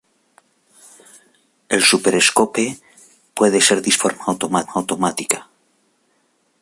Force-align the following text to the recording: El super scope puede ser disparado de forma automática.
El 1.69 1.83
super 1.83 2.19
scope 2.19 2.79
puede 3.35 3.61
ser 3.61 3.83
disparado 3.83 4.33
de 4.33 4.39
forma 4.39 4.71
automática. 4.73 5.47